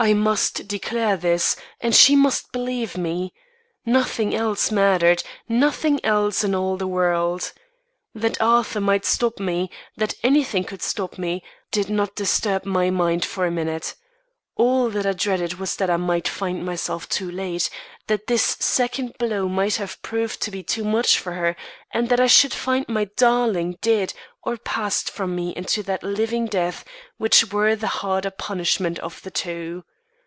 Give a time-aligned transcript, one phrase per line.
[0.00, 3.32] I must declare this, and she must believe me.
[3.84, 7.52] Nothing else mattered nothing else in all the world.
[8.14, 11.42] That Arthur might stop me, that anything could stop me,
[11.72, 13.96] did not disturb my mind for a minute.
[14.54, 17.70] All that I dreaded was that I might find myself too late;
[18.08, 21.54] that this second blow might have proved to be too much for her,
[21.92, 26.46] and that I should find my darling dead or passed from me into that living
[26.46, 26.84] death
[27.18, 29.84] which were the harder punishment of the two.